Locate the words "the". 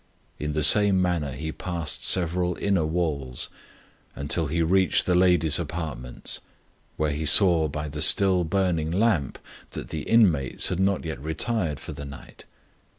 0.53-0.63, 5.05-5.13, 7.87-8.01, 9.89-10.01, 11.91-12.05